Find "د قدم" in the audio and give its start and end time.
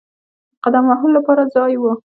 0.03-0.83